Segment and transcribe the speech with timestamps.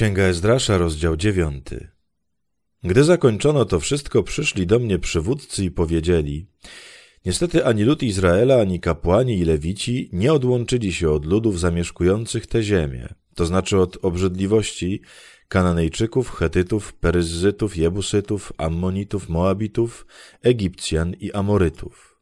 [0.00, 1.88] Księga Ezdrasza, rozdział dziewiąty.
[2.84, 6.46] Gdy zakończono to wszystko, przyszli do mnie przywódcy i powiedzieli:
[7.24, 12.62] Niestety ani lud Izraela, ani kapłani i lewici nie odłączyli się od ludów zamieszkujących tę
[12.62, 15.02] ziemię, to znaczy od obrzydliwości
[15.48, 20.06] Kananejczyków, Chetytów, Peryzzytów, Jebusytów, Ammonitów, Moabitów,
[20.42, 22.20] Egipcjan i Amorytów.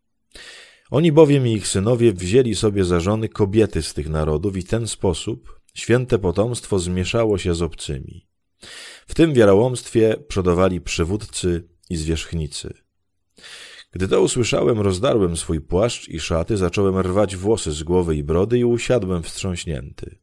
[0.91, 4.87] Oni bowiem i ich synowie wzięli sobie za żony kobiety z tych narodów i ten
[4.87, 8.27] sposób święte potomstwo zmieszało się z obcymi.
[9.07, 12.75] W tym wiarołomstwie przodowali przywódcy i zwierzchnicy.
[13.93, 18.59] Gdy to usłyszałem, rozdarłem swój płaszcz i szaty, zacząłem rwać włosy z głowy i brody
[18.59, 20.19] i usiadłem wstrząśnięty.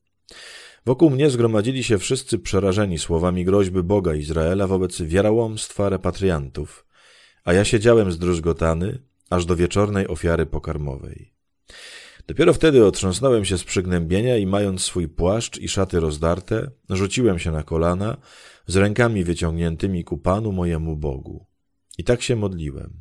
[0.85, 6.85] Wokół mnie zgromadzili się wszyscy przerażeni słowami groźby Boga Izraela wobec wiarołomstwa repatriantów,
[7.43, 8.99] a ja siedziałem zdruzgotany
[9.29, 11.33] aż do wieczornej ofiary pokarmowej.
[12.27, 17.51] Dopiero wtedy otrząsnąłem się z przygnębienia i mając swój płaszcz i szaty rozdarte, rzuciłem się
[17.51, 18.17] na kolana,
[18.67, 21.45] z rękami wyciągniętymi ku Panu mojemu Bogu.
[21.97, 22.93] I tak się modliłem.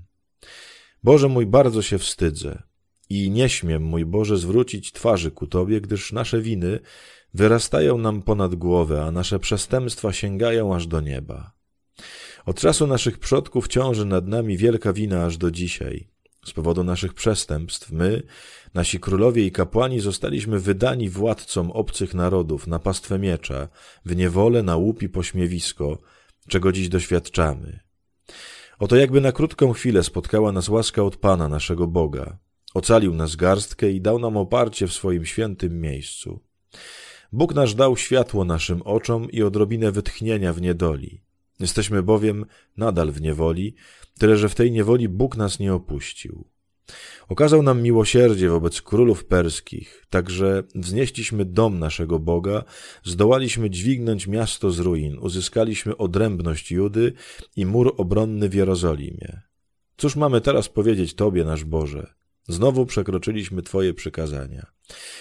[1.02, 2.62] Boże mój, bardzo się wstydzę
[3.10, 6.80] i nie śmiem, mój Boże, zwrócić twarzy ku Tobie, gdyż nasze winy
[7.34, 11.52] wyrastają nam ponad głowę, a nasze przestępstwa sięgają aż do nieba.
[12.46, 16.13] Od czasu naszych przodków ciąży nad nami wielka wina aż do dzisiaj.
[16.44, 18.22] Z powodu naszych przestępstw my,
[18.74, 23.68] nasi królowie i kapłani zostaliśmy wydani władcom obcych narodów na pastwę miecza,
[24.04, 25.98] w niewolę, na łup i pośmiewisko,
[26.48, 27.80] czego dziś doświadczamy.
[28.78, 32.38] Oto jakby na krótką chwilę spotkała nas łaska od Pana, naszego Boga.
[32.74, 36.40] Ocalił nas garstkę i dał nam oparcie w swoim świętym miejscu.
[37.32, 41.23] Bóg nasz dał światło naszym oczom i odrobinę wytchnienia w niedoli.
[41.60, 43.74] Jesteśmy bowiem nadal w niewoli,
[44.18, 46.44] tyle że w tej niewoli Bóg nas nie opuścił.
[47.28, 52.64] Okazał nam miłosierdzie wobec królów perskich, także wznieśliśmy dom naszego Boga,
[53.04, 57.12] zdołaliśmy dźwignąć miasto z ruin, uzyskaliśmy odrębność Judy
[57.56, 59.40] i mur obronny w Jerozolimie.
[59.96, 62.14] Cóż mamy teraz powiedzieć Tobie, nasz Boże?
[62.48, 64.66] Znowu przekroczyliśmy Twoje przykazania,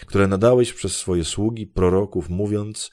[0.06, 2.92] które nadałeś przez swoje sługi, proroków, mówiąc,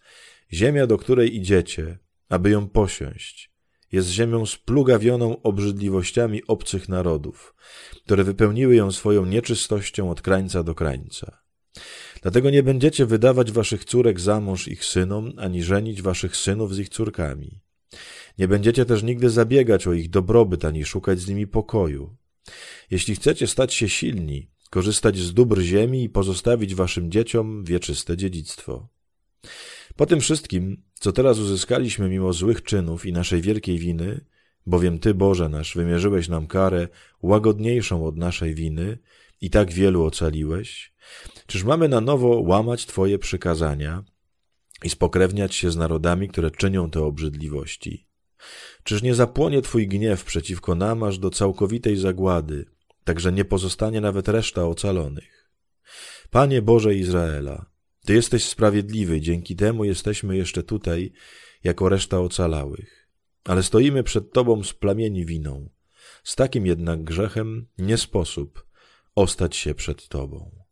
[0.53, 1.99] ziemia, do której idziecie,
[2.31, 3.51] aby ją posiąść,
[3.93, 7.55] jest ziemią splugawioną obrzydliwościami obcych narodów,
[8.05, 11.41] które wypełniły ją swoją nieczystością od krańca do krańca.
[12.23, 16.79] Dlatego nie będziecie wydawać waszych córek za mąż ich synom, ani żenić waszych synów z
[16.79, 17.61] ich córkami.
[18.39, 22.17] Nie będziecie też nigdy zabiegać o ich dobrobyt, ani szukać z nimi pokoju.
[22.91, 28.89] Jeśli chcecie stać się silni, korzystać z dóbr ziemi i pozostawić waszym dzieciom wieczyste dziedzictwo.
[29.97, 34.25] Po tym wszystkim, co teraz uzyskaliśmy mimo złych czynów i naszej wielkiej winy,
[34.67, 36.89] bowiem Ty, Boże nasz, wymierzyłeś nam karę
[37.23, 38.99] łagodniejszą od naszej winy
[39.41, 40.93] i tak wielu ocaliłeś,
[41.47, 44.05] czyż mamy na nowo łamać Twoje przykazania
[44.85, 48.07] i spokrewniać się z narodami, które czynią te obrzydliwości?
[48.85, 52.65] Czyż nie zapłonie Twój gniew przeciwko nam aż do całkowitej zagłady,
[53.05, 55.51] tak że nie pozostanie nawet reszta ocalonych?
[56.31, 57.70] Panie Boże Izraela,
[58.11, 61.13] ty jesteś sprawiedliwy, dzięki temu jesteśmy jeszcze tutaj,
[61.65, 63.09] jako reszta ocalałych.
[63.45, 65.71] Ale stoimy przed Tobą splamieni winą.
[66.25, 68.67] Z takim jednak grzechem nie sposób
[69.15, 70.65] ostać się przed Tobą.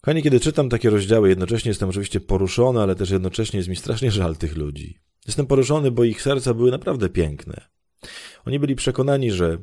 [0.00, 4.10] Kochani, kiedy czytam takie rozdziały, jednocześnie jestem oczywiście poruszony, ale też jednocześnie jest mi strasznie
[4.10, 5.00] żal tych ludzi.
[5.26, 7.68] Jestem poruszony, bo ich serca były naprawdę piękne.
[8.46, 9.58] Oni byli przekonani, że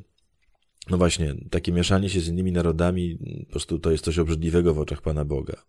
[0.90, 4.80] no właśnie, takie mieszanie się z innymi narodami, po prostu to jest coś obrzydliwego w
[4.80, 5.66] oczach Pana Boga.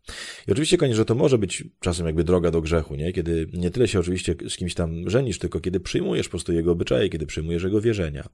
[0.49, 3.13] I oczywiście, konie, że to może być czasem jakby droga do grzechu, nie?
[3.13, 6.73] Kiedy nie tyle się oczywiście z kimś tam żenisz, tylko kiedy przyjmujesz po prostu jego
[6.73, 8.29] obyczaje, kiedy przyjmujesz jego wierzenia.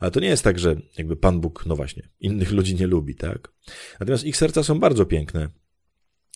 [0.00, 3.14] Ale to nie jest tak, że jakby Pan Bóg, no właśnie, innych ludzi nie lubi,
[3.14, 3.52] tak?
[4.00, 5.48] Natomiast ich serca są bardzo piękne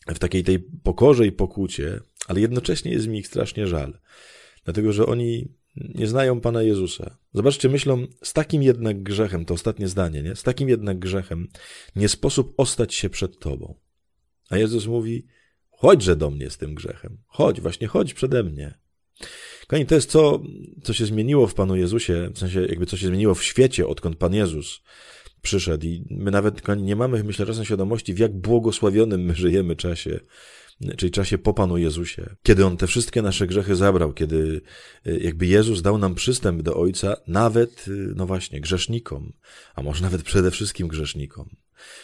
[0.07, 3.99] w takiej tej pokorze i pokucie, ale jednocześnie jest mi ich strasznie żal.
[4.65, 5.58] Dlatego, że oni
[5.95, 7.19] nie znają Pana Jezusa.
[7.35, 10.37] Zobaczcie, myślą, z takim jednak grzechem, to ostatnie zdanie, nie?
[10.37, 11.49] Z takim jednak grzechem
[11.97, 13.75] nie sposób ostać się przed Tobą.
[14.51, 15.27] A Jezus mówi,
[15.71, 17.19] chodźże do mnie z tym grzechem.
[17.27, 18.79] Chodź, właśnie chodź przede mnie.
[19.67, 20.43] Kochani, to jest co,
[20.83, 24.17] co się zmieniło w Panu Jezusie, w sensie jakby co się zmieniło w świecie, odkąd
[24.17, 24.83] Pan Jezus
[25.43, 29.77] przyszedł i my nawet, kochani, nie mamy, myślę, czasem świadomości, w jak błogosławionym my żyjemy
[29.77, 30.21] czasie,
[30.97, 34.61] czyli czasie po Panu Jezusie, kiedy On te wszystkie nasze grzechy zabrał, kiedy
[35.07, 39.33] y, jakby Jezus dał nam przystęp do Ojca, nawet, y, no właśnie, grzesznikom,
[39.75, 41.49] a może nawet przede wszystkim grzesznikom.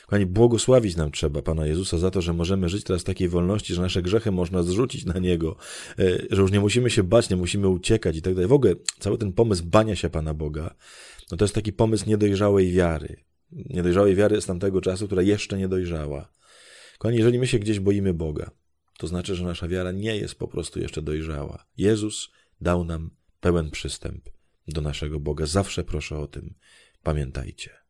[0.05, 3.75] Kochani, błogosławić nam trzeba Pana Jezusa za to, że możemy żyć teraz w takiej wolności,
[3.75, 5.57] że nasze grzechy można zrzucić na Niego,
[5.99, 8.49] y, że już nie musimy się bać, nie musimy uciekać i tak dalej.
[8.49, 10.75] W ogóle cały ten pomysł bania się Pana Boga,
[11.31, 13.17] no to jest taki pomysł niedojrzałej wiary.
[13.53, 16.29] Niedojrzałej wiary z tamtego czasu, która jeszcze nie dojrzała.
[16.99, 18.51] Kochani, jeżeli my się gdzieś boimy Boga,
[18.99, 21.67] to znaczy, że nasza wiara nie jest po prostu jeszcze dojrzała.
[21.77, 22.31] Jezus
[22.61, 23.11] dał nam
[23.41, 24.31] pełen przystęp
[24.69, 25.47] do naszego Boga.
[25.47, 26.55] Zawsze proszę o tym.
[27.03, 27.84] Pamiętajcie.